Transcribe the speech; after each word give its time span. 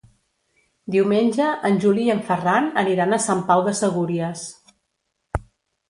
Diumenge 0.95 1.49
en 1.69 1.77
Juli 1.85 2.07
i 2.07 2.13
en 2.15 2.25
Ferran 2.31 2.73
aniran 2.85 3.13
a 3.13 3.23
Sant 3.29 3.47
Pau 3.53 3.65
de 3.71 3.79
Segúries. 3.85 4.51